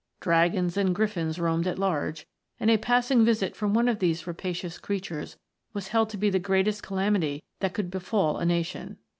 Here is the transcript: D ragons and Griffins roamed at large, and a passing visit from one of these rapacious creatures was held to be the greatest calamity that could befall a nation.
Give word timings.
D 0.19 0.31
ragons 0.31 0.77
and 0.77 0.95
Griffins 0.95 1.37
roamed 1.37 1.67
at 1.67 1.77
large, 1.77 2.25
and 2.59 2.71
a 2.71 2.77
passing 2.77 3.23
visit 3.23 3.55
from 3.55 3.75
one 3.75 3.87
of 3.87 3.99
these 3.99 4.25
rapacious 4.25 4.79
creatures 4.79 5.37
was 5.73 5.89
held 5.89 6.09
to 6.09 6.17
be 6.17 6.31
the 6.31 6.39
greatest 6.39 6.81
calamity 6.81 7.43
that 7.59 7.75
could 7.75 7.91
befall 7.91 8.37
a 8.37 8.45
nation. 8.47 8.97